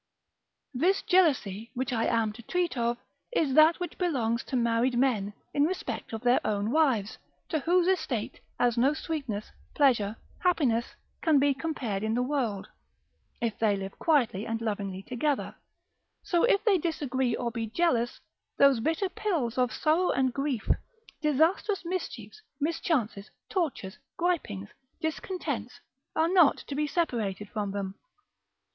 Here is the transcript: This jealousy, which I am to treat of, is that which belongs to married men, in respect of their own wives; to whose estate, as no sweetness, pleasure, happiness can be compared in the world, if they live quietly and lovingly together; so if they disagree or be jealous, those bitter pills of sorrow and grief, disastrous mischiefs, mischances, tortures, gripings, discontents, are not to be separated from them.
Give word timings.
This 0.73 1.03
jealousy, 1.03 1.69
which 1.75 1.93
I 1.93 2.07
am 2.07 2.33
to 2.33 2.41
treat 2.41 2.75
of, 2.75 2.97
is 3.31 3.53
that 3.53 3.79
which 3.79 3.99
belongs 3.99 4.43
to 4.45 4.55
married 4.55 4.97
men, 4.97 5.35
in 5.53 5.65
respect 5.65 6.11
of 6.11 6.21
their 6.21 6.39
own 6.43 6.71
wives; 6.71 7.19
to 7.49 7.59
whose 7.59 7.87
estate, 7.87 8.39
as 8.59 8.79
no 8.79 8.95
sweetness, 8.95 9.51
pleasure, 9.75 10.15
happiness 10.39 10.95
can 11.21 11.37
be 11.37 11.53
compared 11.53 12.01
in 12.01 12.15
the 12.15 12.23
world, 12.23 12.67
if 13.41 13.59
they 13.59 13.77
live 13.77 13.99
quietly 13.99 14.47
and 14.47 14.59
lovingly 14.59 15.03
together; 15.03 15.53
so 16.23 16.45
if 16.45 16.63
they 16.65 16.79
disagree 16.79 17.35
or 17.35 17.51
be 17.51 17.67
jealous, 17.67 18.19
those 18.57 18.79
bitter 18.79 19.07
pills 19.07 19.55
of 19.55 19.71
sorrow 19.71 20.09
and 20.09 20.33
grief, 20.33 20.67
disastrous 21.21 21.85
mischiefs, 21.85 22.41
mischances, 22.59 23.29
tortures, 23.51 23.99
gripings, 24.17 24.69
discontents, 24.99 25.79
are 26.15 26.27
not 26.27 26.57
to 26.57 26.73
be 26.73 26.87
separated 26.87 27.47
from 27.51 27.69
them. 27.69 27.93